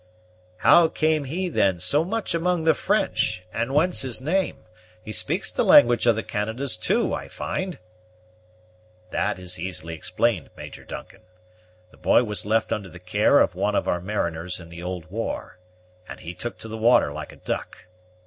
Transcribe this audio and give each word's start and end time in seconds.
"How 0.57 0.87
came 0.87 1.25
he 1.25 1.47
then 1.47 1.79
so 1.79 2.03
much 2.03 2.33
among 2.33 2.63
the 2.63 2.73
French, 2.73 3.43
and 3.53 3.71
whence 3.75 4.01
his 4.01 4.19
name? 4.19 4.63
He 5.05 5.11
speaks 5.11 5.51
the 5.51 5.63
language 5.63 6.07
of 6.07 6.15
the 6.15 6.23
Canadas, 6.23 6.75
too, 6.75 7.13
I 7.13 7.27
find." 7.27 7.77
"That 9.11 9.37
is 9.37 9.59
easily 9.59 9.93
explained, 9.93 10.49
Major 10.57 10.85
Duncan. 10.85 11.21
The 11.91 11.97
boy 11.97 12.23
was 12.23 12.47
left 12.47 12.73
under 12.73 12.89
the 12.89 12.97
care 12.97 13.37
of 13.39 13.53
one 13.53 13.75
of 13.75 13.87
our 13.87 14.01
mariners 14.01 14.59
in 14.59 14.69
the 14.69 14.81
old 14.81 15.05
war, 15.11 15.59
and 16.09 16.19
he 16.19 16.33
took 16.33 16.57
to 16.61 16.67
the 16.67 16.79
water 16.79 17.13
like 17.13 17.31
a 17.31 17.35
duck. 17.35 17.85